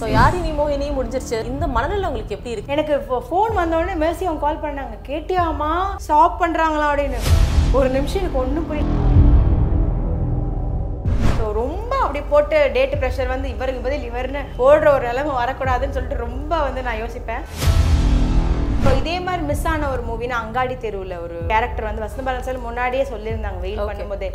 [0.00, 0.86] So யாரி நீ மோகினி?
[0.96, 1.38] முடிஞ்சிருச்சு.
[1.50, 2.72] இந்த மனநிலை உங்களுக்கு எப்படி இருக்கு?
[2.74, 2.94] எனக்கு
[3.28, 4.94] ஃபோன் வந்தோடனே மேர்சி அவங்க கால் பண்ணாங்க.
[5.08, 5.70] கேட்டியாமா
[6.06, 7.20] ஸ்டாப் பண்ணுறாங்களா அப்படின்னு.
[7.78, 8.68] ஒரு நிமிஷம் எனக்கு ஒன்றும்
[11.38, 16.24] ஸோ ரொம்ப அப்படி போட்டு டேட் ப்ரெஷர் வந்து இவருக்கு பதில் இவர்னு ஓடுற ஒரு நிலைமை வரக்கூடாதுன்னு சொல்லிட்டு
[16.26, 17.42] ரொம்ப வந்து நான் யோசிப்பேன்.
[18.84, 22.66] ஸோ இதே மாதிரி மிஸ் ஆன ஒரு மூவினா அங்காடி தெருவில் ஒரு கேரக்டர் வந்து வசந்த பாலன் சார்
[22.68, 24.30] முன்னாடியே சொல்லியிருந்தாங்க வெயில் பண்ணும்போதே.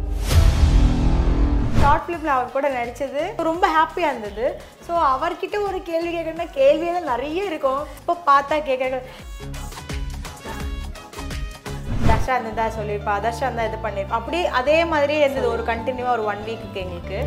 [1.79, 4.45] ஷார்ட் ஃபிலிமில் அவர் கூட நடித்தது ரொம்ப ஹாப்பியாக இருந்தது.
[4.87, 7.81] ஸோ அவர்கிட்ட ஒரு கேள்வி கேட்கணும்னா கேள்வியெல்லாம் நிறைய இருக்கும்.
[8.01, 8.99] இப்போ பார்த்தா கேட்குறாங்க
[12.09, 13.13] தர்ஷா இருந்ததா சொல்லியிருப்பா.
[13.25, 14.19] தர்ஷா இருந்தா இது பண்ணியிருப்பா.
[14.21, 15.47] அப்படியே அதே மாதிரியே இருந்தது.
[15.55, 17.19] ஒரு கண்டினியூவாக ஒரு ஒன் வீக்குக்கு எங்களுக்கு.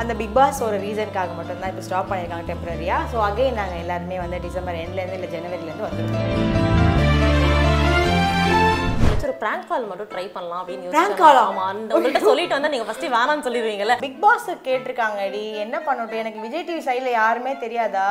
[0.00, 4.44] அந்த பிக் பாஸ் ஒரு ரீசனுக்காக மட்டும்தான் இப்போ ஸ்டாப் பண்ணியிருக்காங்க டெம்பரரியாக ஸோ அகைன் நாங்கள் எல்லாருமே வந்து
[4.48, 6.77] டிசம்பர் எண்ட்லேருந்து இல்லை ஜனவரிலேருந்து வந்துருக்கோம்.
[9.38, 11.44] பிராங்க் கால் மட்டும் ட்ரை பண்ணலாம் அப்படின்னு call ஆ?
[11.48, 13.96] ஆமா அந்த உங்கள்கிட்ட சொல்லிட்டு வந்தா நீங்க ஃபர்ஸ்ட் வேணாம்னு சொல்லிடுவீங்கல்ல.
[13.98, 16.22] பிக் பாஸ் கேட்டிருக்காங்க டி என்ன பண்ணட்டும்?
[16.24, 18.08] எனக்கு விஜய் டிவி சைடில் யாருமே தெரியாதா?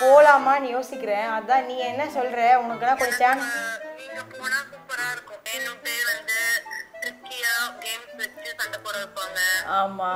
[0.00, 1.28] போலாமான்னு யோசிக்கிறேன்.
[1.38, 2.38] அதான் நீ என்ன சொல்ற?
[2.64, 3.50] உனக்குலாம் கொஞ்சம் சான்ஸ்
[3.98, 5.40] நீங்க போனா சூப்பரா இருக்கும்.
[5.48, 6.38] வேணும்ட்டே வந்து
[7.02, 7.54] ட்ரிக்கியா
[7.84, 9.38] கேம்ஸ் வச்சு சண்டை போட வைப்பாங்க.
[9.80, 10.12] ஆமா.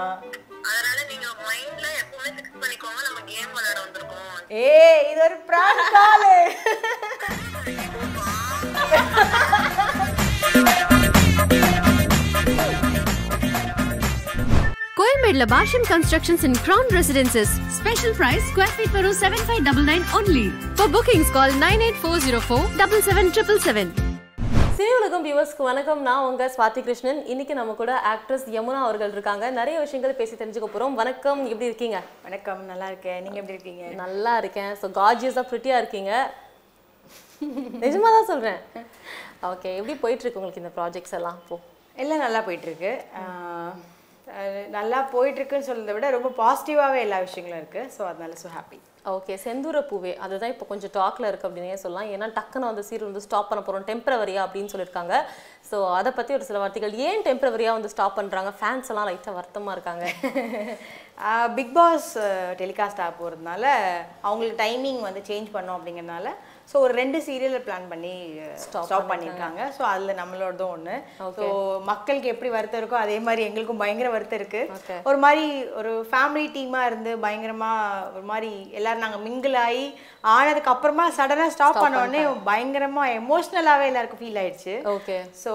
[0.71, 3.01] அதனால நீங்க மைண்ட்ல எப்பவுமே ஃபிக்ஸ் பண்ணிக்கோங்க.
[3.09, 4.33] நம்ம கேம் விளையாட வந்திருக்கோம்.
[4.67, 6.29] ஏய் இது ஒரு prank call
[19.21, 20.45] seven five double nine only
[20.77, 23.91] for bookings call nine eight four zero four double seven triple seven
[24.77, 26.03] Cini Ulagam வியூவர்ஸ்க்கு வணக்கம்.
[26.03, 27.27] நான் உங்க ஸ்வாதி கிருஷ்ணன்.
[27.27, 29.51] இன்னைக்கு நம்ம கூட ஆக்ட்ரஸ் யமுனா அவர்கள் இருக்காங்க.
[29.51, 30.95] நிறைய விஷயங்கள் பேசி தெரிஞ்சுக்க போறோம்.
[30.95, 31.47] வணக்கம்.
[31.47, 32.03] எப்படி இருக்கீங்க?
[32.23, 32.65] வணக்கம்.
[32.65, 33.23] நல்லா இருக்கேன்.
[33.23, 33.85] நீங்க எப்படி இருக்கீங்க?
[33.95, 34.77] நல்லா இருக்கேன்.
[34.83, 36.13] ஸோ கார்ஜியஸாக ப்ரிட்டியாக இருக்கீங்க.
[37.81, 38.61] நிஜமாக தான் சொல்கிறேன்
[39.43, 41.39] ஓகே எப்படி போயிட்டு இருக்கு உங்களுக்கு இந்த ப்ராஜெக்ட்ஸ் எல்லாம்?
[41.45, 41.59] இப்போ
[41.97, 43.05] எல்லாம் நல்லா போயிட்டு இருக்கு.
[43.15, 43.75] ஆஹ் அஹ்
[44.77, 47.83] நல்லா போயிட்டு இருக்குன்னு சொல்றதை விட ரொம்ப பாசிட்டிவாகவே எல்லா விஷயங்களும் இருக்கு.
[47.97, 48.79] ஸோ அதனால ஸோ ஹாப்பி
[49.15, 52.09] ஓகே செந்தூர பூவே அதுதான் இப்போ கொஞ்சம் டாக்ல இருக்கு அப்படின்னே சொல்லலாம்.
[52.15, 55.15] ஏன்னா டக்குன்னு அந்த சீரியல் வந்து ஸ்டாப் பண்ண போகிறோம் டெம்பரவரியா அப்படின்னு சொல்லியிருக்காங்க.
[55.71, 56.97] ஸோ அதை பற்றி ஒரு சில வார்த்தைகள்.
[57.09, 60.07] ஏன் டெம்பரவரியா வந்து ஸ்டாப் பண்ணுறாங்க ஃபேன்ஸ் எல்லாம் லைட்டாக வருத்தமாக இருக்காங்க.
[61.59, 62.11] பிக் பாஸ்
[62.63, 63.65] டெலிகாஸ்ட் ஆக போகிறதுனால
[64.27, 66.33] அவங்களுக்கு டைமிங் வந்து சேஞ்ச் பண்ணோம் அப்படிங்கறதுனால
[66.71, 68.13] ஸோ ஒரு ரெண்டு சீரியலை பிளான் பண்ணி
[68.63, 69.61] ஸ்டாப் பண்ணியிருக்காங்க.
[69.77, 70.95] ஸோ அதில் நம்மளோடதும் ஒன்று
[71.37, 71.47] ஸோ
[71.91, 74.63] மக்களுக்கு எப்படி வருத்தம் இருக்கோ அதே மாதிரி எங்களுக்கும் பயங்கர வருத்தம் இருக்கு.
[75.11, 75.45] ஒரு மாதிரி
[75.81, 78.51] ஒரு ஃபேமிலி டீமாக இருந்து பயங்கரமாக ஒரு மாதிரி
[78.81, 79.85] எல்லாரும் நாங்கள் மிங்கிள் ஆகி
[80.35, 84.75] ஆனதுக்கு அப்புறமா சடனாக ஸ்டாப் பண்ண உடனே பயங்கரமாக எமோஷ்னலாகவே எல்லாருக்கும் ஃபீல் ஆயிடுச்சு.
[84.95, 85.53] ஓகே ஸோ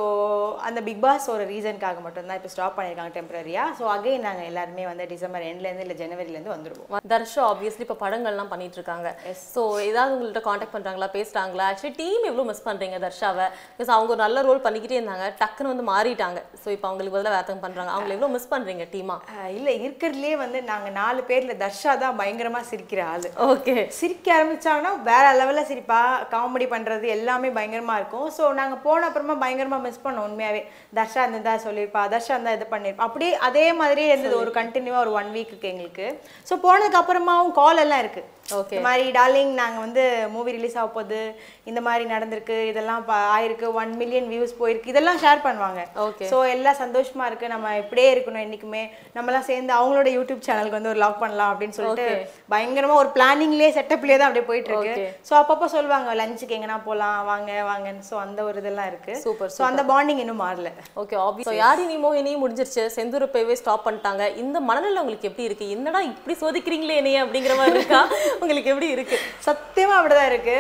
[0.67, 5.07] அந்த பிக் பாஸ் ஒரு ரீசனுக்காக மட்டும்தான் இப்போ ஸ்டாப் பண்ணியிருக்காங்க டெம்பரரியாக ஸோ அகைன் நாங்கள் எல்லாருமே வந்து
[5.13, 7.01] டிசம்பர் எண்ட்லேருந்து இல்லை ஜனவரிலேருந்து வந்துருவோம்.
[7.13, 9.09] தர்ஷா ஆப்வியஸ்லி இப்போ படங்கள்லாம் பண்ணிட்டு இருக்காங்க.
[9.53, 11.65] ஸோ ஏதாவது உங்கள்கிட்ட காண்டாக்ட் பண்றாங்களா பேசுறாங்களா?
[11.71, 13.47] ஆக்சுவலி டீம் எவ்வளோ மிஸ் பண்றீங்க தர்ஷாவை?
[13.77, 16.39] பிகாஸ் அவங்க ஒரு நல்ல ரோல் பண்ணிக்கிட்டே இருந்தாங்க டக்குன்னு வந்து மாறிட்டாங்க.
[16.63, 17.91] ஸோ இப்போ அவங்களுக்கு பதிலாக வேத்தம் பண்றாங்க.
[17.97, 19.19] அவங்க எவ்வளோ மிஸ் பண்றீங்க டீமா
[19.57, 23.29] இல்லை இருக்கிறதுலே வந்து நாங்கள் நாலு பேரில் தர்ஷா தான் பயங்கரமாக சிரிக்கிற ஆள்.
[23.51, 24.29] ஓகே சிரிக்க
[24.61, 25.99] ஆரம்பிச்சாங்கன்னா வேற லெவலில் சிரிப்பா
[26.33, 28.27] காமெடி பண்ணுறது எல்லாமே பயங்கரமாக இருக்கும்.
[28.37, 30.61] ஸோ நாங்கள் போன அப்புறமா பயங்கரமாக மிஸ் பண்ணோம் உண்மையாகவே
[30.97, 35.31] தர்ஷா இருந்ததா சொல்லியிருப்பா தர்ஷா இருந்தா இது பண்ணியிருப்பா அப்படியே அதே மாதிரியே இருந்தது ஒரு கண்டினியூவாக ஒரு ஒன்
[35.37, 36.07] வீக்குக்கு எங்களுக்கு.
[36.51, 38.23] ஸோ போனதுக்கு அப்புறமாவும் கால் எல்லாம் இருக்கு.
[38.23, 38.40] Okay.
[38.71, 40.03] இந்த மாதிரி டார்லிங் நாங்கள் வந்து
[40.35, 41.21] மூவி ரிலீஸ் ஆக போகுது.
[41.69, 42.57] இந்த மாதிரி நடந்திருக்கு.
[42.71, 43.03] இதெல்லாம்
[43.35, 43.67] ஆயிருக்கு.
[43.81, 44.91] ஒன் மில்லியன் வியூஸ் போயிருக்கு.
[44.93, 45.81] இதெல்லாம் ஷேர் பண்ணுவாங்க.
[46.05, 46.27] Okay.
[46.31, 47.47] ஸோ எல்லாம் சந்தோஷமா இருக்கு.
[47.55, 48.83] நம்ம இப்படியே இருக்கணும் என்னைக்குமே.
[49.17, 52.07] நம்மலாம் சேர்ந்து அவங்களோட யூடியூப் சேனலுக்கு வந்து ஒரு லாக் பண்ணலாம் அப்படின்னு சொல்லிட்டு
[52.55, 55.05] பயங்கரமா ஒரு பிளானிங்லேயே செட்டப்லேயே தான் அப்படியே போயிட்டு இருக்கு.
[55.29, 58.05] ஸோ அப்பப்போ சொல்லுவாங்க லஞ்சுக்கு எங்கன்னா போகலாம் வாங்க வாங்கன்னு.
[58.09, 59.13] ஸோ அந்த ஒரு இதெல்லாம் இருக்கு.
[59.27, 60.71] Super, ஸோ அந்த பாண்டிங் இன்னும் மாறல.
[61.03, 62.85] ஓகே ஆப்வியஸ் யாரி நீ மோகினி முடிஞ்சிருச்சு.
[62.97, 64.23] செந்தூர பேவே ஸ்டாப் பண்ணிட்டாங்க.
[64.43, 65.67] இந்த மனநிலை உங்களுக்கு எப்படி இருக்கு?
[65.77, 68.01] என்னடா இப்படி சோதிக்கிறீங்களே என்னைய அப்படிங்கிற மாதிரி இருக்கா?
[68.43, 69.17] உங்களுக்கு எப்படி இருக்கு?
[69.47, 70.55] சத்தியமா அப்படிதான் இருக்கு.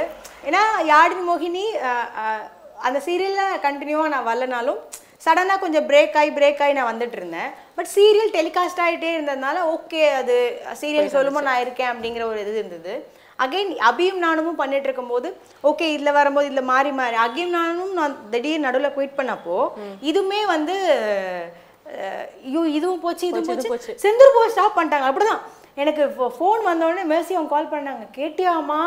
[0.47, 1.63] ஏன்னா யாழினி மோகினி
[2.87, 4.81] அந்த சீரியல்ல கண்டினியூவா நான் வரலனாலும்
[5.23, 7.49] சடனாக கொஞ்சம் பிரேக் ஆகி பிரேக் ஆகி நான் வந்துட்டு இருந்தேன்.
[7.77, 10.35] பட் சீரியல் டெலிகாஸ்ட் ஆகிட்டே இருந்ததுனால ஓகே அது
[10.81, 12.93] சீரியல் சொல்லுமோ நான் இருக்கேன் அப்படிங்கிற ஒரு இது இருந்தது.
[13.45, 15.29] அகைன் அபியும் நானும் பண்ணிட்டு இருக்கும்போது
[15.69, 17.15] ஓகே இதில் வரும்போது இதில் மாறி மாறி.
[17.25, 19.57] அகையும் நானும் நான் திடீர் நடுவில் குயிட் பண்ணப்போ
[20.09, 20.75] இதுவுமே வந்து
[22.49, 23.93] ஐயோ இதுவும் போச்சு இதுவும் போச்சு, இது போச்சு.
[24.03, 25.07] செந்தூர் போய் ஸ்டாப் பண்ணிட்டாங்க.
[25.09, 25.41] அப்படிதான்.
[25.75, 28.05] எனக்கு ஃபோன் வந்தோடனே மேசி அவங்க கால் பண்ணாங்க.
[28.17, 28.81] கேட்டியாமா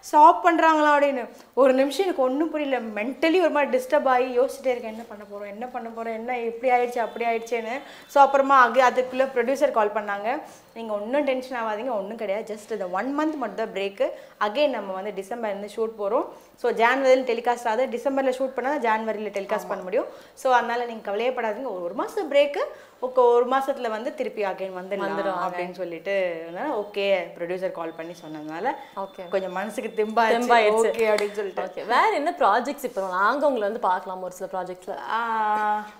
[0.00, 1.24] ஸ்டாப் பண்ணுறாங்களா அப்படின்னு.
[1.60, 2.78] ஒரு நிமிஷம் எனக்கு ஒன்றும் புரியல.
[2.98, 4.94] மென்டலி ஒரு மாதிரி டிஸ்டர்ப் ஆகி யோசிச்சுட்டே இருக்கேன்.
[4.94, 7.74] என்ன பண்ண போகிறோம் என்ன பண்ண போகிறோம் என்ன இப்படி ஆயிடுச்சு அப்படி ஆயிடுச்சேன்னு.
[8.12, 10.28] ஸோ அப்புறமா அது அதுக்குள்ளே ப்ரொடியூசர் கால் பண்ணாங்க.
[10.76, 11.92] நீங்கள் ஒன்றும் டென்ஷன் ஆகாதீங்க.
[12.00, 12.44] ஒன்றும் கிடையாது.
[12.52, 14.06] ஜஸ்ட் இந்த ஒன் மந்த் மட்டும் தான் பிரேக்கு
[14.46, 16.26] அகைன் நம்ம வந்து டிசம்பர் இருந்து ஷூட் போகிறோம்
[16.62, 17.86] ஸோ ஜான்வரியில் டெலிகாஸ்ட் ஆகுது.
[17.96, 20.08] டிசம்பரில் ஷூட் பண்ணால் ஜான்வரியில் டெலிகாஸ்ட் பண்ண முடியும்.
[20.42, 22.62] ஸோ அதனால் நீங்கள் கவலையப்படாதீங்க ஒரு ஒரு மாதம் பிரேக்கு
[23.06, 26.14] ஓகே ஒரு மாசத்துல வந்து திருப்பி அகைன் வந்துடலாம் அப்படின்னு சொல்லிட்டு
[26.82, 27.04] ஓகே
[27.34, 28.66] ப்ரொடியூசர் கால் பண்ணி சொன்னதுனால
[29.02, 29.24] Okay.
[29.32, 30.88] கொஞ்சம் மனசுக்கு தெம்பா தெம்பாயிடுச்சு.
[30.90, 33.02] ஓகே அப்படின்னு சொல்லிட்டு ஓகே வேற என்ன ப்ராஜெக்ட்ஸ் இப்போ?
[33.16, 34.94] நாங்க உங்களை வந்து பார்க்கலாம் ஒரு சில ப்ராஜெக்ட்ஸ்ல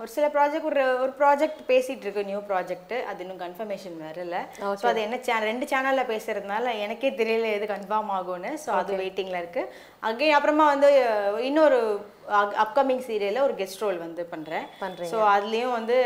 [0.00, 4.36] ஒரு சில ப்ராஜெக்ட் ஒரு ஒரு ப்ராஜெக்ட் பேசிட்டு இருக்கு நியூ ப்ராஜெக்ட் அது இன்னும் கன்ஃபர்மேஷன் வரல.
[4.80, 6.54] ஸோ அது என்ன சேனல் ரெண்டு சேனல்ல பேசுறதுனால
[6.84, 8.52] எனக்கே தெரியல எது கன்ஃபார்ம் ஆகும்னு.
[8.64, 9.64] ஸோ அது வெயிட்டிங்ல இருக்கு.
[10.02, 10.90] அகைன் அப்புறமா வந்து
[11.48, 11.80] இன்னொரு
[12.64, 14.66] அப்கமிங் சீரியல்ல ஒரு கெஸ்ட் ரோல் வந்து பண்றேன்.
[14.84, 15.10] பண்றீங்க.
[15.12, 15.96] ஸோ அதுலயும் வந்து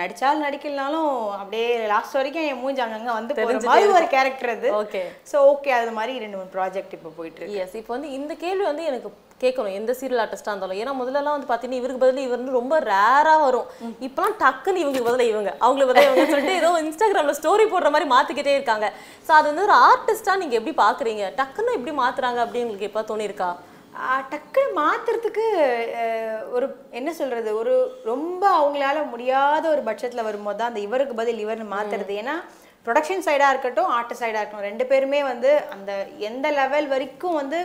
[0.00, 1.10] நடிச்சாலும் நடிக்கலனாலும்
[1.40, 3.34] அப்படியே லாஸ்ட் வரைக்கும் என் மூஞ்சி அங்கங்க வந்து
[3.70, 4.70] மாதிரி ஒரு கேரக்டர் அது.
[4.80, 7.62] ஓகே ஸோ ஓகே அது மாதிரி ரெண்டு மூணு ப்ராஜெக்ட் இப்போ போயிட்டு இருக்கு.
[7.66, 9.10] எஸ் இப்போ வந்து இந்த கேள்வி வந்து எனக்கு
[9.44, 9.74] கேட்கணும்.
[9.78, 10.78] எந்த சீரியல் ஆர்டிஸ்டாக இருந்தாலும்?
[10.82, 13.66] ஏன்னா முதல்லலாம் வந்து பார்த்தீங்கன்னா இவருக்கு பதில் இவர் வந்து ரொம்ப ரேராக வரும்.
[14.06, 18.54] இப்போலாம் டக்குன்னு இவங்களுக்கு பதில் இவங்க அவங்களுக்கு பதில் இவங்க சொல்லிட்டு ஏதோ இன்ஸ்டாகிராமில் ஸ்டோரி போடுற மாதிரி மாற்றிக்கிட்டே
[18.58, 18.88] இருக்காங்க.
[19.26, 23.50] ஸோ அது வந்து ஒரு ஆர்டிஸ்ட்டாக நீங்கள் எப்படி பார்க்குறீங்க டக்குன்னு எப்படி மாற்றுறாங்க அப்படின்னு உங்களுக்கு எப்போ தோணியிருக்கா?
[24.30, 25.44] டக்குன்னு மாத்துறதுக்கு
[26.00, 31.42] அஹ், ஒரு என்ன சொல்றது ஒரு ரொம்ப அவங்களால முடியாத ஒரு பட்சத்துல வரும்போது தான் அந்த இவருக்கு பதில்
[31.44, 32.14] இவர்னு மாத்துறது.
[32.22, 32.36] ஏன்னா
[32.86, 35.92] ப்ரொடக்ஷன் சைடாக இருக்கட்டும் ஆர்ட் சைடாக இருக்கட்டும் ரெண்டு பேருமே வந்து அந்த
[36.28, 37.58] எந்த லெவல் வரைக்கும் வந்து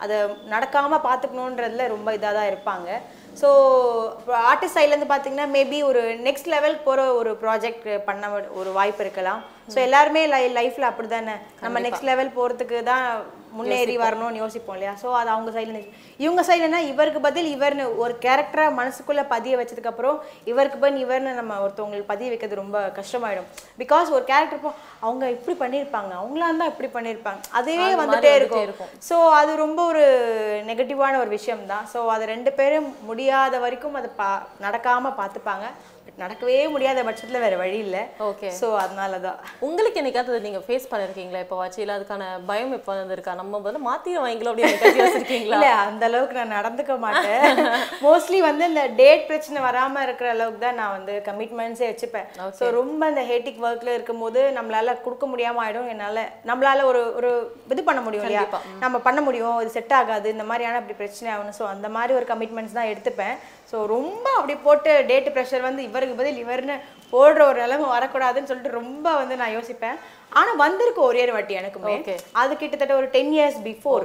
[0.00, 0.16] அதை
[0.48, 2.88] நடக்காமல் பார்த்துக்கணுன்றதுல ரொம்ப இதாக தான் இருப்பாங்க.
[3.36, 3.48] ஸோ
[4.46, 8.28] ஆர்டிஸ்ட் சைட்லேருந்து பார்த்தீங்கன்னா மேபி ஒரு நெக்ஸ்ட் லெவல் போகிற ஒரு ப்ராஜெக்ட் பண்ண
[8.60, 9.40] ஒரு வாய்ப்பு இருக்கலாம்.
[9.72, 11.34] ஸோ எல்லாருமே லை லைஃப்பில் அப்படி தானே
[11.64, 13.04] நம்ம நெக்ஸ்ட் லெவல் போகிறதுக்கு தான்
[13.58, 14.92] முன்னேறி வரணும்னு யோசிப்போம் இல்லையா?
[15.02, 15.78] ஸோ அது அவங்க சைடில்
[16.24, 20.16] இவங்க சைடுனா இவருக்கு பதில் இவர்னு ஒரு கேரக்டரை மனசுக்குள்ளே பதிய வச்சதுக்கப்புறம்
[20.50, 23.48] இவருக்கு பதில் இவர்னு நம்ம ஒருத்தவங்களுக்கு பதிய வைக்கிறது ரொம்ப கஷ்டமாயிடும்.
[23.82, 24.72] பிகாஸ் ஒரு கேரக்டர் இப்போ
[25.06, 27.40] அவங்க இப்படி பண்ணியிருப்பாங்க அவங்களா இருந்தால் இப்படி பண்ணியிருப்பாங்க.
[27.60, 28.68] அதுவே வந்துட்டே இருக்கும்.
[29.08, 30.04] ஸோ அது ரொம்ப ஒரு
[30.70, 34.30] நெகட்டிவான ஒரு விஷயம் தான் ஸோ அது ரெண்டு பேரும் முடியாத வரைக்கும் அதை பா
[34.66, 35.66] நடக்காமல் பார்த்துப்பாங்க.
[36.22, 38.02] நடக்கவே முடியாத பட்சத்தில் வேற வழி இல்லை.
[38.28, 42.92] ஓகே ஸோ அதனால தான் உங்களுக்கு என்னைக்காவது நீங்கள் ஃபேஸ் பண்ணியிருக்கீங்களா இப்போ வாட்சி இல்லை அதுக்கான பயம் எப்போ
[43.00, 43.34] வந்திருக்கா?
[43.40, 45.58] நம்ம வந்து மாற்றிட வாங்கிக்கலாம் அப்படின்னு யோசிச்சிருக்கீங்களா?
[45.58, 47.60] இல்ல அந்த அளவுக்கு நான் நடந்துக்க மாட்டேன்.
[48.06, 52.26] மோஸ்ட்லி வந்து இந்த டேட் பிரச்சனை வராம இருக்கிற அளவுக்கு தான் நான் வந்து கமிட்மெண்ட்ஸே வச்சுப்பேன்.
[52.60, 55.90] ஸோ ரொம்ப இந்த ஹேட்டிக் ஒர்க்ல இருக்கும்போது நம்மளால கொடுக்க முடியாம ஆயிடும்.
[55.94, 57.30] என்னால நம்மளால ஒரு ஒரு
[57.74, 58.46] இது பண்ண முடியும் இல்லையா?
[58.84, 59.60] நம்ம பண்ண முடியும்.
[59.64, 60.26] இது செட் ஆகாது.
[60.36, 63.36] இந்த மாதிரியான அப்படி பிரச்சனை ஆகணும் ஸோ அந்த மாதிரி ஒரு கமிட்மெண்ட்ஸ் தான் எடுத்துப்பேன்.
[63.70, 66.76] ஸோ ரொம்ப அப்படி போட்டு டேட் ப்ரெஷர் வந்து இவருக்கு பதில் இவர்னு
[67.12, 69.98] போடுற ஒரு நிலைமை வரக்கூடாதுன்னு சொல்லிட்டு ரொம்ப வந்து நான் யோசிப்பேன்.
[70.40, 71.94] ஆனா வந்திருக்கு ஒரே ஒரு வாட்டி எனக்குமே.
[72.32, 74.04] அது கிட்டத்தட்ட ஒரு டென் இயர்ஸ் பிஃபோர்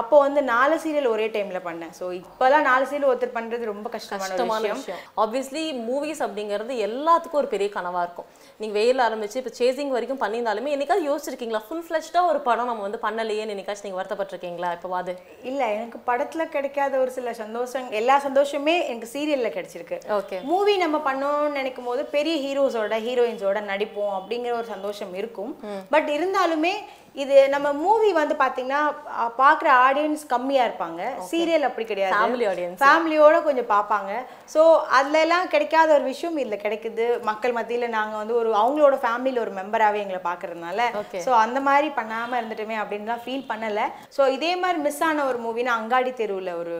[0.00, 1.92] அப்போ வந்து நாலு சீரியல் ஒரே டைம்ல பண்ணேன்.
[1.98, 4.82] ஸோ இப்போலாம் நாலு சீரியல் ஒருத்தர் பண்றது ரொம்ப கஷ்டமான விஷயம்.
[5.22, 8.28] ஆப்வியஸ்லி மூவிஸ் அப்படிங்கிறது எல்லாத்துக்கும் ஒரு பெரிய கனவா இருக்கும்.
[8.60, 11.62] நீங்க வெயில் ஆரம்பிச்சு இப்போ சேசிங் வரைக்கும் பண்ணியிருந்தாலுமே என்னைக்காவது யோசிச்சிருக்கீங்களா?
[11.68, 14.70] ஃபுல் ஃபிளஷ்டா ஒரு படம் நம்ம வந்து பண்ணலையேன்னு என்னைக்காச்சும் நீங்க வருத்தப்பட்டிருக்கீங்களா?
[14.76, 15.14] இப்போ அது
[15.50, 19.98] இல்ல எனக்கு படத்துல கிடைக்காத ஒரு சில சந்தோஷம் எல்லா சந்தோஷமே எனக்கு சீரியல்ல கிடைச்சிருக்கு.
[20.18, 25.52] ஓகே மூவி நம்ம பண்ணோம்னு நினைக்கும் போது பெரிய ஹீரோஸோட ஹீரோயின்ஸோட நடிப்போம் அப்படிங்கிற ஒரு சந்தோஷம் இருக்கும்.
[25.94, 26.74] பட் இருந்தாலுமே
[27.16, 28.80] இது நம்ம மூவி வந்து பாத்தீங்கன்னா
[29.16, 31.00] அஹ், பார்க்குற ஆடியன்ஸ் கம்மியா இருப்பாங்க.
[31.28, 32.14] சீரியல் அப்படி கிடையாது.
[32.16, 32.76] Family audience.
[32.82, 34.10] ஃபேமிலியோட கொஞ்சம் பார்ப்பாங்க
[34.54, 34.62] ஸோ
[34.96, 37.06] அதுல எல்லாம் கிடைக்காத ஒரு விஷயம் இதுல கிடைக்குது.
[37.30, 40.80] மக்கள் மத்தியில நாங்க வந்து ஒரு அவங்களோட ஃபேமிலியில் ஒரு மெம்பராகவே எங்களை பார்க்கறதுனால.
[41.24, 43.80] ஸோ அந்த மாதிரி பண்ணாம இருந்துட்டுமே அப்படின்லாம் ஃபீல் பண்ணல.
[44.16, 46.76] ஸோ இதே மாதிரி மிஸ் ஆன ஒரு மூவினா அங்காடி தெருவுல ஒரு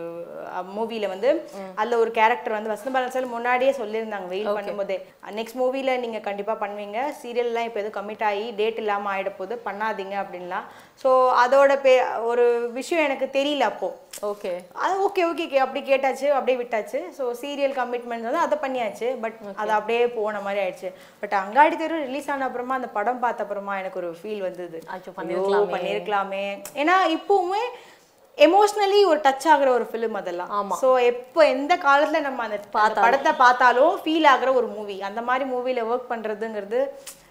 [0.73, 1.31] மூவில வந்து
[1.77, 4.99] அதுல ஒரு கேரக்டர் வந்து வசந்த பாலன் சார் முன்னாடியே சொல்லியிருந்தாங்க வெயில் பண்ணும்போதே.
[5.37, 7.01] நெக்ஸ்ட் மூவில நீங்க கண்டிப்பா பண்ணுவீங்க.
[7.19, 10.67] சீரியல்லாம் இப்போ எதுவும் கமிட் ஆகி டேட் இல்லாம ஆயிட போது பண்ணாதீங்க அப்படின்லாம்.
[11.03, 11.11] ஸோ
[11.45, 11.95] அதோட பே
[12.31, 12.45] ஒரு
[12.77, 13.89] விஷயம் எனக்கு தெரியல அப்போ.
[14.31, 14.53] ஓகே.
[14.85, 17.01] அது ஓகே ஓகே அப்படி கேட்டாச்சு அப்படியே விட்டாச்சு.
[17.17, 19.09] ஸோ சீரியல் கமிட்மெண்ட் வந்து அதை பண்ணியாச்சு.
[19.25, 20.91] பட் அது அப்படியே போன மாதிரி ஆயிடுச்சு.
[21.23, 24.81] பட் அங்காடி தெரு ரிலீஸ் ஆன அப்புறமா அந்த படம் பார்த்த அப்புறமா எனக்கு ஒரு ஃபீல் வந்தது.
[25.73, 26.47] பண்ணியிருக்கலாமே.
[26.83, 27.63] ஏன்னா இப்பவுமே
[28.39, 30.73] எமோஷ்னலி ஒரு டச் ஆகுற ஒரு ஃபிலிம் அதெல்லாம்.
[30.81, 32.59] ஸோ எப்போ எந்த காலத்துல நம்ம அந்த
[33.05, 36.81] படத்தை பார்த்தாலும் ஃபீல் ஆகுற ஒரு மூவி அந்த மாதிரி மூவில ஒர்க் பண்றதுங்கிறது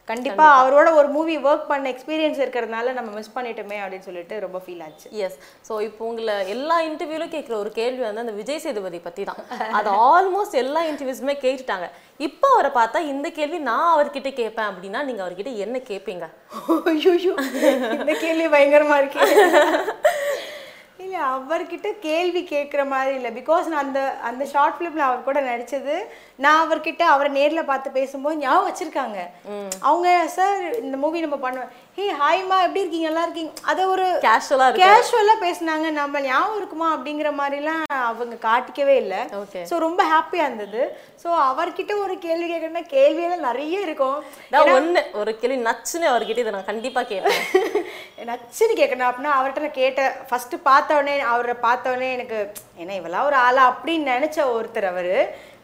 [0.08, 4.84] கண்டிப்பா அவரோட ஒரு மூவி ஒர்க் பண்ண எக்ஸ்பீரியன்ஸ் இருக்கிறதுனால நம்ம மிஸ் பண்ணிட்டோமே அப்படின்னு சொல்லிட்டு ரொம்ப ஃபீல்
[4.88, 5.08] ஆச்சு.
[5.26, 5.38] எஸ்
[5.68, 9.40] ஸோ இப்போ உங்களை எல்லா இன்டர்வியூலும் கேட்குற ஒரு கேள்வி வந்து அந்த விஜய் சேதுபதி பத்தி தான்.
[9.80, 11.88] அது ஆல்மோஸ்ட் எல்லா இன்டர்வியூஸுமே கேட்டுட்டாங்க.
[12.28, 16.28] இப்போ அவரை பார்த்தா இந்த கேள்வி நான் அவர்கிட்ட கேட்பேன் அப்படின்னா நீங்க அவர்கிட்ட என்ன கேட்பீங்க
[16.92, 17.34] ஐயோ.
[18.00, 19.22] இந்த கேள்வி பயங்கரமா இருக்கு.
[21.32, 23.30] அவர்கிட்ட கேள்வி கேட்குற மாதிரி இல்ல.
[23.40, 25.96] பிகாஸ் நான் அந்த அந்த ஷார்ட் ஃபிலிம்ல அவர் கூட நடிச்சது
[26.46, 29.20] நான் அவர்கிட்ட அவரை நேர்ல பார்த்து பேசும்போது ஞாபகம் வச்சிருக்காங்க.
[29.90, 30.08] அவங்க
[30.38, 33.08] சார் இந்த மூவி நம்ம பண்ணுவோம் ஹே ஹாய்மா எப்படி இருக்கீங்க?
[33.08, 33.52] நல்லா இருக்கீங்க.
[33.62, 35.90] அதை ஒரு கேஷுவலா கேஷுவலாக பேசுனாங்க.
[35.90, 36.88] நம்ம ஞாபகம் இருக்குமா?
[36.96, 39.20] அப்படிங்கிற மாதிரிலாம் அவங்க காட்டிக்கவே இல்லை.
[39.34, 39.64] Okay.
[39.70, 40.82] ஸோ ரொம்ப ஹாப்பியாக இருந்தது.
[41.24, 44.18] ஸோ அவர்கிட்ட ஒரு கேள்வி கேட்கணும்னா கேள்வியெல்லாம் நிறைய இருக்கும்.
[44.50, 47.42] நான் ஒண்ணு ஒரு கேள்வி நச்சுன்னு அவர்கிட்ட இதை நான் கண்டிப்பா கேட்பேன்.
[48.32, 50.14] நச்சுன்னு கேட்கணும் அப்படின்னா அவர்கிட்ட நான் கேட்டேன்.
[50.30, 52.40] ஃபர்ஸ்ட் பார்த்த உடனே அவரை பார்த்த உடனே எனக்கு
[52.76, 53.66] என்ன இவெல்லாம் ஒரு ஆளா?
[53.72, 55.18] அப்படின்னு நினைச்ச ஒருத்தர் அவரு.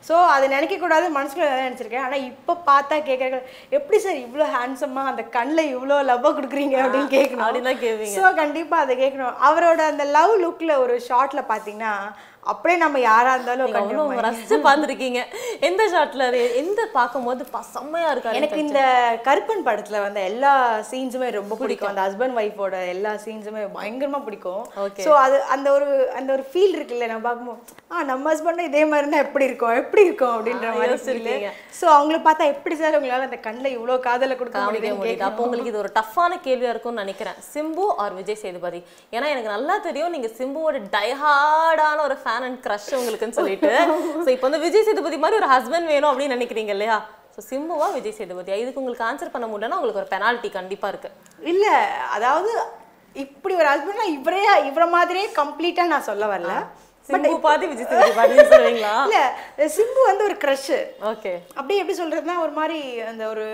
[0.08, 2.06] ஸோ அதை நினைக்க கூடாது மனசுக்குள்ள தான் நினைச்சிருக்கேன்.
[2.08, 3.40] ஆனா இப்போ பார்த்தா கேட்கற
[3.78, 6.78] எப்படி சார் இவ்வளோ ஹேண்ட்ஸமா அந்த கண்ணில் இவ்வளோ லவ்வாக கொடுக்குறீங்க?
[6.84, 7.46] அப்படின்னு கேட்கணும்.
[7.46, 8.16] அப்படிதான் கேட்பீங்க.
[8.18, 9.36] ஸோ கண்டிப்பா அதை கேட்கணும்.
[9.50, 11.94] அவரோட அந்த லவ் லுக்ல ஒரு ஷார்ட்ல பார்த்தீங்கன்னா
[12.52, 15.20] அப்படியே நம்ம யாரா இருந்தாலும் ரசிச்சு பார்த்திருக்கீங்க.
[15.68, 16.28] எந்த ஷாட்ல
[16.62, 18.82] எந்த பார்க்கும்போது செம்மையா இருக்காரு எனக்கு இந்த
[19.28, 20.54] கருப்பன் படத்துல வந்த எல்லா
[20.92, 21.90] சீன்ஸுமே ரொம்ப பிடிக்கும்.
[21.92, 24.64] அந்த ஹஸ்பண்ட் ஒய்ஃபோட எல்லா சீன்ஸுமே பயங்கரமா பிடிக்கும்.
[25.06, 29.04] ஸோ அது அந்த ஒரு அந்த ஒரு ஃபீல் இருக்குல்ல நான் பார்க்கும்போது ஆ நம்ம ஹஸ்பண்டும் இதே மாதிரி
[29.04, 29.78] இருந்தா எப்படி இருக்கும்?
[29.82, 30.34] எப்படி இருக்கும்?
[30.36, 31.50] அப்படின்ற மாதிரி யோசிச்சிருக்கீங்க.
[31.80, 35.16] ஸோ அவங்கள பார்த்தா எப்படி சார் உங்களால அந்த கண்ணில் இவ்வளோ காதலை கொடுக்க முடியுது.
[35.30, 37.40] அப்போ உங்களுக்கு இது ஒரு டஃப்பான கேள்வியா இருக்கும்னு நினைக்கிறேன்.
[37.54, 38.82] சிம்பு ஆர் விஜய் சேதுபதி?
[39.16, 43.72] ஏன்னா எனக்கு நல்லா தெரியும் நீங்க சிம்புவோட டைஹார்டான ஒரு ஃபேன் அண்ட் க்ரஷ் உங்களுக்குன்னு சொல்லிட்டு.
[44.26, 46.98] ஸோ இப்போ வந்து விஜய் சேதுபதி மாதிரி ஒரு ஹஸ்பண்ட் வேணும் அப்படின்னு நினைக்கிறீங்க இல்லையா?
[47.36, 51.10] ஸோ சிம்புவா விஜய் சேதுபதியா இதுக்கு உங்களுக்கு ஆன்சர் பண்ண முடியலன்னா உங்களுக்கு ஒரு பெனால்ட்டி கண்டிப்பா இருக்கு.
[51.54, 51.66] இல்ல
[52.18, 52.52] அதாவது
[53.16, 56.56] இப்படி ஒரு ஹஸ்பண்ட்னா இவரே இவர மாதிரியே கம்ப்ளீட்டா நான் சொல்ல வரல.
[57.10, 59.20] சிம்பு பாதி விஜய் சேதுபதி சொல்லுவீங்களா இல்ல
[59.78, 60.74] சிம்பு வந்து ஒரு க்ரஷ்
[61.12, 62.80] ஓகே அப்படியே எப்படி சொல்றதுன்னா ஒரு மாதிரி
[63.12, 63.46] அந்த ஒரு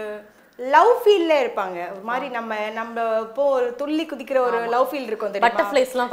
[0.59, 1.79] லவ் ஃபீல்ல இருப்பாங்க.
[1.91, 5.33] ஒரு மாதிரி நம்ம நம்ம இப்போ ஒரு துள்ளி குதிக்கிற ஒரு லவ் ஃபீல் இருக்கும்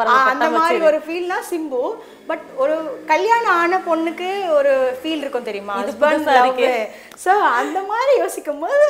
[0.01, 1.83] பறந்து அந்த மாதிரி ஒரு ஃபீல்னா சிம்பு.
[2.27, 2.75] பட் ஒரு
[3.07, 5.77] கல்யாணம் ஆன பொண்ணுக்கு ஒரு ஃபீல் இருக்கும் தெரியுமா?
[5.83, 6.29] ஹஸ்பண்ட்
[7.23, 8.87] சோ அந்த மாதிரி யோசிக்கும் போது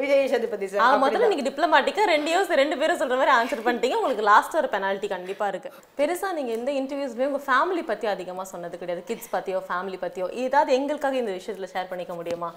[0.00, 3.96] விஜய் சேதுபதி சார் மொத்தம் நீங்க டிப்ளமாட்டிக்கா ரெண்டு யோஸ் ரெண்டு பேரும் சொல்ற மாதிரி ஆன்சர் பண்ணிட்டீங்க.
[4.00, 5.70] உங்களுக்கு லாஸ்ட் ஒரு பெனால்ட்டி கண்டிப்பா இருக்கு.
[5.98, 9.02] பெருசா நீங்க எந்த இன்டர்வியூஸ்லயும் உங்க ஃபேமிலி பத்தி அதிகமா சொன்னது கிடையாது.
[9.10, 12.50] கிட்ஸ் பத்தியோ ஃபேமிலி பத்தியோ ஏதாவது எங்களுக்காக இந்த விஷயத்துல ஷேர் பண்ணிக்க முடியுமா?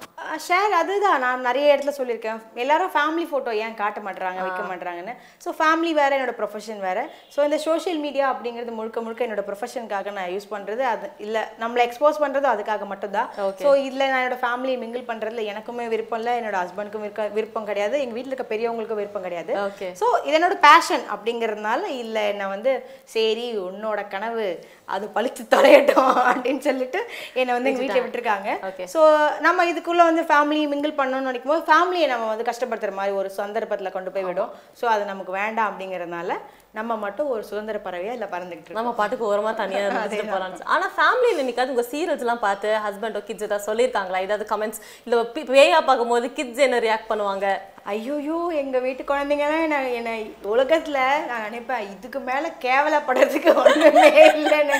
[0.48, 1.20] ஷேர் அதுதான்.
[1.25, 2.39] நான் நிறைய இடத்துல சொல்லியிருக்கேன்.
[2.63, 5.15] எல்லாரும் ஃபேமிலி ஃபோட்டோ ஏன் காட்ட மாட்றாங்க வைக்க மாட்றாங்கன்னு.
[5.46, 7.05] ஸோ ஃபேமிலி வேற என்னோட ப்ரொஃபஷன் வேற.
[7.36, 10.86] ஸோ இந்த சோஷியல் மீடியா அப்படிங்கிறது முழுக்க முழுக்க என்னோட ப்ரொஃபஷனுக்காக நான் யூஸ் பண்றது.
[10.93, 13.29] அது இல்லை நம்மளை எக்ஸ்போஸ் பண்றது அதுக்காக மட்டும்தான்.
[13.63, 17.95] ஸோ இதில் நான் என்னோட ஃபேமிலி மிங்கிள் பண்றதுல எனக்குமே விருப்பம் இல்லை என்னோட ஹஸ்பண்டுக்கும் விருப்ப விருப்பம் கிடையாது.
[18.03, 19.53] எங்க வீட்டில் இருக்க பெரியவங்களுக்கும் விருப்பம் கிடையாது.
[20.01, 22.74] ஸோ இது என்னோட பேஷன் அப்படிங்கிறதுனால இல்லை என்னை வந்து
[23.15, 24.48] சரி உன்னோட கனவு
[24.93, 27.00] அது பழிச்சு தொலையட்டும் அப்படின்னு சொல்லிட்டு
[27.41, 28.50] என்னை வந்து எங்கள் வீட்டில் விட்டுருக்காங்க.
[28.93, 29.01] ஸோ
[29.48, 33.95] நம்ம இதுக்குள்ள வந்து ஃபேமிலி மிங்கிள் பண்ணணும்னு நினைக்கும் போது ஃபேமிலியை நம்ம வந்து கஷ்டப்படுத்துற மாதிரி ஒரு சந்தர்ப்பத்தில்
[33.95, 34.51] கொண்டு போய் விடும்.
[34.81, 36.31] ஸோ அது நமக்கு வேண்டாம் அப்படிங்கிறதுனால
[36.77, 41.42] நம்ம மட்டும் ஒரு சுதந்திர பறவையா இல்லை பறந்துக்கிட்டு நம்ம பாட்டுக்கு ஓரமா தனியா இருந்துட்டு போலாம் ஆனா ஃபேமிலியில்
[41.44, 44.24] என்னைக்காவது உங்க சீரியல்ஸ் எல்லாம் பார்த்து ஹஸ்பண்டோ கிட்ஸ் ஏதாவது சொல்லியிருக்காங்களா?
[44.27, 45.22] ஏதாவது கமெண்ட்ஸ் இல்ல
[45.53, 47.48] பேயா பார்க்கும்போது கிட்ஸ் என்ன ரியாக்ட் பண்ணுவாங்க?
[47.96, 50.18] ஐயோயோ எங்க வீட்டு குழந்தைங்கலாம் என்ன என்னை
[50.53, 51.00] உலகத்துல
[51.32, 54.08] நான் நினைப்பேன் இதுக்கு மேல கேவலப்படுறதுக்கு ஒண்ணுமே
[54.42, 54.80] இல்லைன்னு.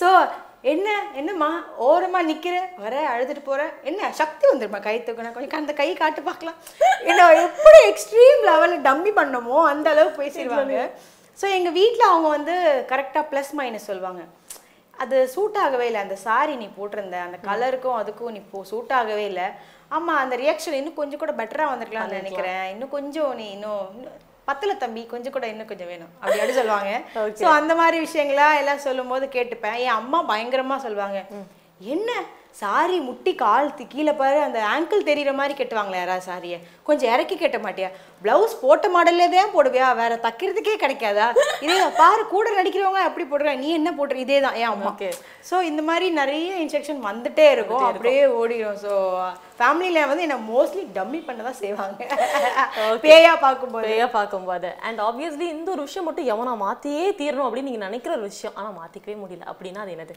[0.00, 0.10] ஸோ
[0.72, 0.88] என்ன
[1.20, 1.48] என்னம்மா
[1.86, 2.54] ஓரமா நிக்கிற
[2.84, 5.32] வர அழுதுட்டு போற என்ன சக்தி வந்துருமா கை தூக்கினா?
[5.34, 6.60] கொஞ்சம் அந்த கை காட்டு பார்க்கலாம்.
[7.10, 10.78] என்ன எப்படி எக்ஸ்ட்ரீம் லெவலில் டம்மி பண்ணமோ அந்த அளவுக்கு பேசிடுவாங்க.
[11.40, 12.54] ஸோ எங்க வீட்டில் அவங்க வந்து
[12.92, 14.22] கரெக்டாக ப்ளஸ் மைனஸ் சொல்லுவாங்க
[15.02, 16.02] அது சூட் ஆகவே இல்லை.
[16.06, 19.46] அந்த சாரி நீ போட்டிருந்த அந்த கலருக்கும் அதுக்கும் நீ போ சூட் ஆகவே இல்லை.
[19.96, 22.62] ஆமா அந்த ரியாக்ஷன் இன்னும் கொஞ்சம் கூட பெட்டரா வந்திருக்கலாம்னு நினைக்கிறேன்.
[22.74, 23.88] இன்னும் கொஞ்சம் நீ இன்னும்
[24.48, 26.12] பத்தல தம்பி கொஞ்சம் கூட இன்னும் கொஞ்சம் வேணும்.
[26.20, 26.92] அப்படி அப்படி சொல்லுவாங்க
[27.40, 29.78] ஸோ அந்த மாதிரி விஷயங்களா எல்லாம் சொல்லும் போது கேட்டுப்பேன்.
[29.84, 31.20] என் அம்மா பயங்கரமா சொல்லுவாங்க
[31.94, 32.10] என்ன?
[32.60, 36.58] சாரி முட்டி கால் கீழே பாரு அந்த ஆங்கிள் தெரியுற மாதிரி கட்டுவாங்களே யாராவது சாரியை?
[36.88, 37.88] கொஞ்சம் இறக்கி கட்ட மாட்டியா?
[38.24, 39.86] பிளவுஸ் போட்ட மாடல்லே தான் போடுவியா?
[40.00, 41.26] வேற தைக்கிறதுக்கே கிடைக்காதா?
[41.64, 44.18] இதே பாரு கூட நடிக்கிறவங்க அப்படி போடுறாங்க நீ என்ன போடுற?
[44.24, 44.92] இதே தான் என் அம்மா.
[45.48, 47.86] ஸோ இந்த மாதிரி நிறைய இன்ஸ்ட்ரக்ஷன் வந்துட்டே இருக்கும்.
[47.88, 48.92] அப்படியே ஓடிடும் ஸோ
[49.58, 52.06] ஃபேமிலியில் வந்து என்ன மோஸ்ட்லி டம்மி பண்ண தான் செய்வாங்க
[53.08, 53.86] பேயா பார்க்கும்போது.
[53.88, 54.70] பேயா பார்க்கும்போது.
[54.86, 58.56] அண்ட் ஆப்வியஸ்லி இந்த ஒரு விஷயம் மட்டும் எவனா மாத்தியே தீரணும் அப்படின்னு நீங்க நினைக்கிற ஒரு விஷயம்.
[58.60, 59.44] ஆனா மாத்திக்கவே முடியல.
[59.54, 60.16] அப்படின்னா அது என்னது?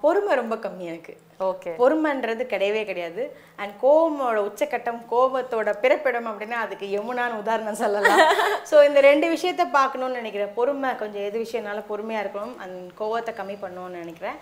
[0.00, 1.16] பொறுமை ரொம்ப கம்மி எனக்கு.
[1.40, 1.70] ஓகே.
[1.78, 3.36] பொறுமைன்றது கிடையவே கிடையாது.
[3.56, 8.20] அண்ட் கோபமோட உச்சக்கட்டம் கோபத்தோட பிறப்பிடம் அப்படின்னா அதுக்கு யமுனான்னு உதாரணம் சொல்லலாம்.
[8.70, 10.54] ஸோ இந்த ரெண்டு விஷயத்த பார்க்கணும்னு நினைக்கிறேன்.
[10.54, 12.56] பொறுமை கொஞ்சம் எது விஷயம்னால பொறுமையாக இருக்கணும்.
[12.58, 14.38] அண்ட் கோவத்தை கம்மி பண்ணணும்னு நினைக்கிறேன்.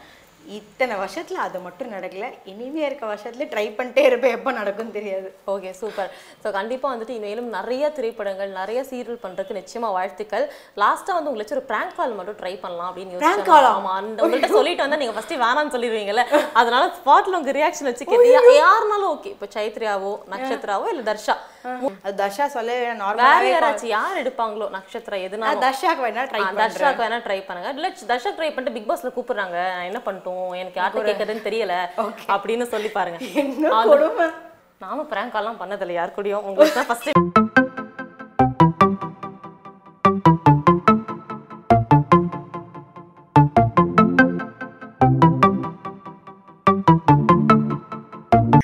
[0.48, 2.24] இத்தனை வருஷத்துல அது மட்டும் நடக்கல.
[2.44, 4.30] இனிமே இருக்க வருஷத்துல ட்ரை பண்ணிட்டே இருப்பேன்.
[4.30, 5.28] எப்போ நடக்கும்னு தெரியாது.
[5.46, 6.10] ஓகே சூப்பர்
[6.42, 10.44] ஸோ கண்டிப்பா வந்துட்டு இனிமேலும் நிறைய திரைப்படங்கள் நிறைய சீரியல் பண்றதுக்கு நிச்சயமா வாழ்த்துக்கள்.
[10.76, 13.50] லாஸ்டா வந்து உங்களுக்கு ஒரு prank கால் மட்டும் ட்ரை பண்ணலாம் அப்படின்னு Prank யோசிச்சேன்.
[13.50, 13.74] call ஆ?
[13.74, 16.24] ஆமா அந்த உங்கள்கிட்ட சொல்லிட்டு வந்தா நீங்க ஃபர்ஸ்ட் வேணாம்னு சொல்லிடுவீங்கல்ல.
[16.54, 22.14] அதனால ஸ்பாட்ல உங்க ரியாக்ஷன் வச்சு கேட்டு யா- யாருனாலும் ஓகே இப்போ சைத்ரியாவோ நட்சத்திராவோ இல்ல தர்ஷா அது
[22.18, 27.18] தர்ஷா சொல்ல வேற நார்மலாக யாராச்சும் யார் எடுப்பாங்களோ நட்சத்திரம் எதுனாலும் தர்ஷாக்கு வேணா ட்ரை ஆ, தர்ஷாக்கு வேணா
[27.26, 27.70] ட்ரை பண்ணுங்க.
[27.76, 29.56] இல்ல தர்ஷா ட்ரை பண்ணிட்டு பிக் பாஸ்ல கூப்பிடுறாங்க.
[29.72, 30.42] நான் என்ன பண்ணிட்டோம்?
[30.60, 31.76] எனக்கு யார்கிட்ட கேட்கறதுன்னு தெரியல.
[32.34, 33.20] அப்படின்னு சொல்லி பாருங்க.
[33.42, 34.30] என்ன
[34.80, 36.46] நானும் prank எல்லாம் பண்ணதில்லை யார் கூடயும்.
[36.48, 37.10] உங்களுக்கு தான் ஃபர்ஸ்ட்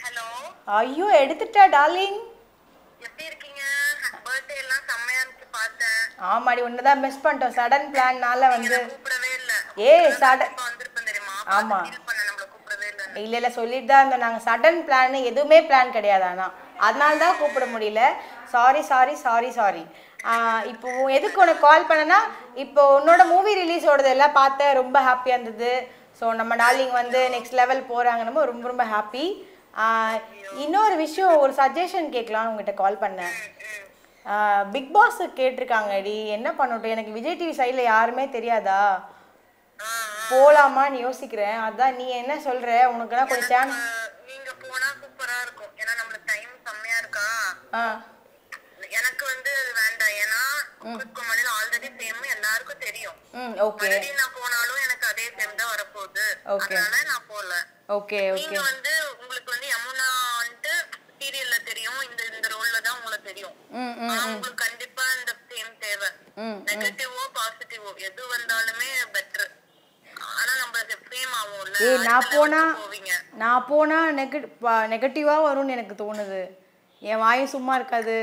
[0.00, 0.24] ஹலோ
[0.76, 2.18] ஐயோ எடுத்துட்டா டார்லிங்
[3.00, 3.62] எப்படி இருக்கீங்க
[4.26, 6.00] பர்த்டே எல்லாம் செம்மையா இருந்துச்சு பார்த்தேன்
[6.70, 7.54] ஆமாடி ஒண்ணுதான் மிஸ் பண்ணிட்டோம்.
[7.58, 8.76] சடன் பிளான்னால வந்து
[9.90, 11.34] ஏய் சடன் இப்ப வந்திருப்பேன் தெரியுமா?
[11.56, 11.78] ஆமா.
[11.86, 13.36] ஃபீல் பண்ண நம்மள கூப்பிடவே இல்ல.
[13.38, 14.24] இல்ல சொல்லிட்டு தான் இருந்தோம்.
[14.26, 16.46] நாங்க சடன் பிளான் எதுவுமே பிளான் கிடையாது ஆனா.
[16.86, 18.02] அதனால தான் கூப்பிட முடியல.
[18.54, 19.84] சாரி சாரி சாரி சாரி
[20.72, 22.18] இப்போ எதுக்கு உனக்கு கால் பண்ணனா
[22.64, 25.72] இப்போ உன்னோட மூவி ரிலீஸோடது எல்லாம் பார்த்தேன் ரொம்ப ஹாப்பியாக இருந்தது.
[26.18, 29.24] ஸோ நம்ம டார்லிங் வந்து நெக்ஸ்ட் லெவல் போகிறாங்க நம்ம ரொம்ப ரொம்ப ஹாப்பி
[30.64, 33.34] இன்னொரு விஷயம் ஒரு சஜஷன் கேட்கலான்னு உங்ககிட்ட கால் பண்ணேன்.
[34.74, 36.16] பிக் பாஸ் கேட்டிருக்காங்கடி.
[36.36, 36.94] என்ன பண்ணட்டும்?
[36.96, 38.82] எனக்கு விஜய் டிவி சைடில் யாருமே தெரியாதா.
[40.30, 41.58] போலாமான்னு யோசிக்கிறேன்.
[41.66, 42.68] அதான் நீ என்ன சொல்ற?
[42.94, 43.78] உனக்குனா கொஞ்சம் சான்ஸ்
[44.28, 45.72] நீங்க போனா சூப்பரா இருக்கும்.
[45.80, 47.26] ஏன்னா நம்மளுக்கு டைம் செம்மையா இருக்கா?
[48.98, 50.14] எனக்கு வந்து வேண்டாம்.
[50.22, 50.42] ஏன்னா
[51.16, 53.18] குமரியில் ஆல்ரெடி சேம் எல்லாருக்கும் தெரியும்.
[53.68, 53.90] ஓகே.
[54.20, 56.26] நான் போனாலும் எனக்கு அதே சேம் தான் வரப்போகுது.
[56.52, 57.54] அதனால நான் போகல
[57.98, 58.40] ஓகே ஓகே.
[58.40, 60.08] நீங்க வந்து உங்களுக்கு வந்து யமுனா
[60.40, 60.74] வந்துட்டு
[61.20, 62.98] சீரியல்ல தெரியும் இந்த இந்த ரோல்ல தான்
[64.62, 66.08] கண்டிப்பா இந்த சேம் தேவை.
[66.68, 69.50] நெகட்டிவோ பாசிட்டிவோ எது வந்தாலுமே பெட்டர்
[71.86, 72.60] ஏய் நான் போனா
[73.42, 74.46] நான் போனா நெகட்
[74.92, 76.40] நெகட்டிவாக வரும்னு எனக்கு தோணுது.
[77.10, 78.16] என் வாயும் சும்மா இருக்காது.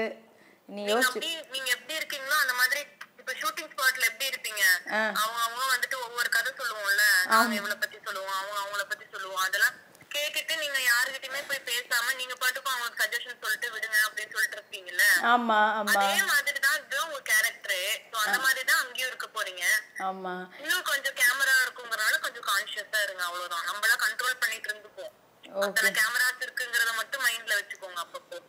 [0.75, 1.19] நீ யோசிச்சு
[1.53, 2.81] நீங்க எப்படி இருக்கீங்களோ அந்த மாதிரி
[3.19, 4.63] இப்ப ஷூட்டிங் ஸ்பாட்ல எப்படி இருப்பீங்க.
[5.21, 7.03] அவங்க அவங்க வந்துட்டு ஒவ்வொரு கதை சொல்லுவோம்ல.
[7.31, 9.43] நாங்க இவளை பத்தி சொல்லுவோம் அவங்க அவங்கள பத்தி சொல்லுவோம்.
[9.47, 9.75] அதெல்லாம்
[10.17, 15.59] கேட்டுட்டு நீங்க யாருகிட்டயுமே போய் பேசாம நீங்க பாட்டுக்கும் அவங்களுக்கு சஜஷன் சொல்லிட்டு விடுங்க அப்படின்னு சொல்லிட்டு இருப்பீங்கல்ல ஆமா
[15.79, 15.93] ஆமா.
[15.95, 19.63] அதே மாதிரி தான் இதுதான் உங்க கேரக்டரே சோ அந்த மாதிரி தான் அங்கேயும் இருக்க போறீங்க.
[20.07, 20.33] ஆமா.
[20.61, 23.65] இன்னும் கொஞ்சம் கேமரா இருக்குங்கறனால கொஞ்சம் கான்ஷியஸா இருங்க அவ்வளவுதான்.
[23.69, 25.13] நம்மள கண்ட்ரோல் பண்ணிட்டு இருந்துப்போம்.
[25.63, 28.39] அத்தனை கேமராஸ் இருக்குங்கறத மட்டும் மைண்ட்ல வச்சுக்கோங்க அப்பப்போ.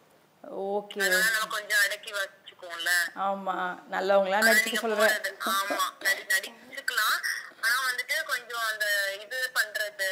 [0.71, 2.93] ஓகே அதனால நம்ம கொஞ்சம் அடக்கி வச்சுக்குவோம்ல.
[3.27, 3.57] ஆமா.
[3.95, 5.15] நல்லவங்களா நீங்க சொல்றேன்.
[5.53, 5.79] ஆமா.
[6.07, 7.17] நடி நடிச்சுக்கலாம்.
[7.65, 8.87] ஆனா வந்துட்டு கொஞ்சம் அந்த
[9.25, 10.11] இது பண்றது.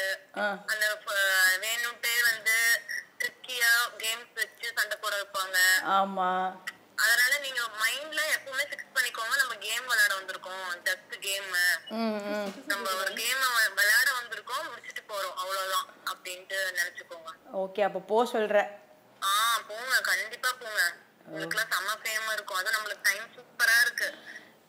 [0.73, 0.85] அந்த
[1.65, 2.57] வேணும்ட்டே வந்து
[3.21, 3.73] ட்ரிக்கியா
[4.03, 5.59] கேம்ஸ் வச்சு சண்டை போட வைப்பாங்க.
[5.99, 6.31] ஆமா.
[7.05, 10.67] அதனால நீங்க மைண்ட்ல எப்பவுமே ஃபிக்ஸ் பண்ணிக்கோங்க நம்ம கேம் விளையாட வந்திருக்கோம்.
[10.89, 11.51] ஜஸ்ட் கேம்
[12.73, 13.43] நம்ம ஒரு கேம்
[13.79, 15.37] விளையாட வந்திருக்கோம் முடிச்சிட்டு போறோம்.
[15.43, 17.33] அவ்வளவுதான் அப்படின்ட்டு நினைச்சுக்கோங்க.
[17.65, 18.57] ஓகே அப்போ போ சொல்ற.
[19.31, 19.35] ஆ
[19.69, 19.95] போங்க.
[20.11, 20.83] கண்டிப்பா போங்க.
[21.29, 22.59] உங்களுக்குலாம் செம்ம ஃபேம் இருக்கும்.
[22.61, 24.09] அது நம்மளுக்கு டைம் சூப்பரா இருக்கு.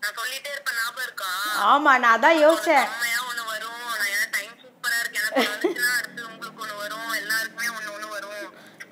[0.07, 1.29] நான் சொல்லிட்டே இருப்பேன் ஞாபகம் இருக்கா?
[1.71, 2.85] ஆமா நான் அதான் யோசிச்சேன்.
[2.91, 3.79] செம்மையா ஒண்ணு வரும்.
[3.99, 7.09] நான் ஏன்னா டைம் சூப்பரா இருக்கு எனக்கு வந்துச்சுன்னா அடுத்து உங்களுக்கு ஒண்ணு வரும்.
[7.21, 8.45] எல்லாருக்குமே ஒண்ணு ஒண்ணு வரும்.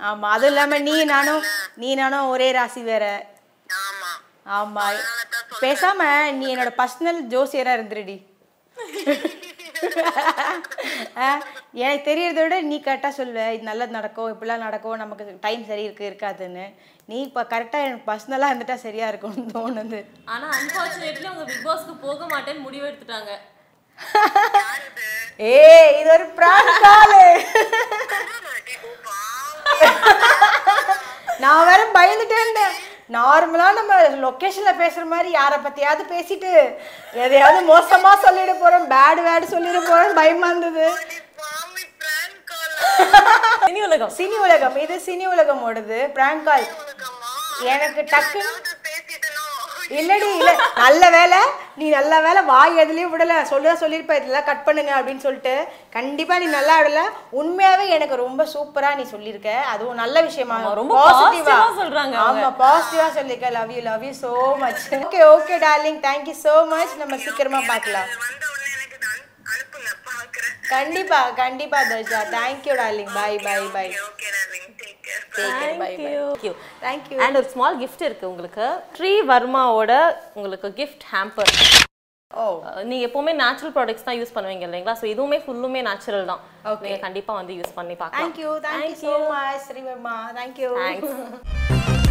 [0.09, 1.43] ஆமா அதுவும் இல்லாம நீ நானும்
[1.83, 3.05] நீ நானும் ஒரே ராசி வேற.
[3.69, 4.11] ஆமா.
[4.59, 4.85] ஆமா.
[5.63, 6.01] பேசாம
[6.39, 8.17] நீ என்னோட பர்சனல் ஜோசியரா இருந்துருடி.
[11.83, 13.45] எனக்கு தெரியறத விட நீ கரெக்டாக சொல்லுவ.
[13.55, 16.65] இது நல்லது நடக்கும் இப்படிலாம் நடக்கும் நமக்கு டைம் சரி இருக்கு இருக்காதுன்னு.
[17.09, 19.99] நீ இப்போ கரெக்டாக எனக்கு பர்சனலாக இருந்துட்டா சரியா இருக்கும்னு தோணுது.
[20.33, 23.31] ஆனா அன்பார்ச்சுனேட்லி அவங்க பிக் பாஸ்க்கு போக மாட்டேன்னு முடிவு எடுத்துட்டாங்க.
[25.57, 27.21] ஏய் இது ஒரு பிராங்க் காலு
[31.43, 32.75] நான் வேற பயந்துட்டே இருந்தேன்.
[33.15, 36.51] நார்மலா நம்ம லொக்கேஷன்ல பேசுற மாதிரி யாரை பத்தியாவது பேசிட்டு
[37.25, 40.87] எதையாவது மோசமா சொல்லிட போறோம் பேட் வேர்டு சொல்லிட போறோம் பயமா இருந்தது?
[43.69, 44.11] இனி உலகம்.
[44.17, 44.75] சினி உலகம்.
[44.83, 46.65] இது சினி உலகம் ஓடுது பிராங்க் கால்?
[47.73, 48.41] எனக்கு டக்கு?
[49.91, 51.39] இல்லடி இல்ல நல்ல வேலை.
[51.75, 53.33] நீ நல்ல வேலை வாய் எதுலயும் விடல.
[53.43, 55.53] சொல்லுதா சொல்லியிருப்ப இதெல்லாம் கட் பண்ணுங்க அப்படின்னு சொல்லிட்டு.
[55.91, 57.01] கண்டிப்பா நீ நல்லா விடல.
[57.31, 59.51] உண்மையாவே எனக்கு ரொம்ப சூப்பரா நீ சொல்லியிருக்க.
[59.65, 60.57] அதுவும் நல்ல விஷயமா.
[60.73, 62.15] ரொம்ப பாசிட்டிவா சொல்றாங்க.
[62.25, 66.67] ஆமா பாசிட்டிவா சொல்லிருக்க love you love you so much okay okay darling thank you so
[66.67, 69.64] much நம்ம சீக்கிரமா பார்க்கலாம் அது வந்த உடனே எனக்கு இது அனு- அனுப்புங்க பாக்குறேன்
[70.73, 72.19] கண்டிப்பா கண்டிப்பா Darsha.
[72.35, 74.29] Thank you darling bye bye bye okay
[75.03, 75.23] care.
[75.35, 75.41] Bye
[75.81, 76.51] bye thank you
[76.83, 78.67] thank you and ஒரு ஸ்மால் gift இருக்கு உங்களுக்கு.
[78.97, 79.93] ஸ்ரீ வர்மாவோட
[80.37, 81.47] உங்களுக்கு gift hamper.
[82.31, 82.45] ஓ.
[82.89, 84.95] நீங்க எப்பவுமே நேச்சுரல் ப்ராடக்ட்ஸ் தான் யூஸ் பண்ணுவீங்க இல்லைங்களா?
[85.01, 86.41] ஸோ இதுவுமே ஃபுல்லுமே நேச்சுரல் தான்.
[86.71, 86.83] Okay.
[86.85, 88.23] நீங்க கண்டிப்பா வந்து யூஸ் பண்ணி பார்க்கலாம்.
[88.23, 92.03] Thank you thank you so much Srivarma thank you thanks